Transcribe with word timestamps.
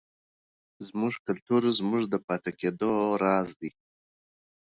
زموږ 0.87 1.13
کلتور 1.27 1.61
زموږ 1.79 2.03
د 2.09 2.15
پاتې 2.27 2.51
کېدو 2.59 2.91
راز 3.23 3.49
دی. 3.61 3.69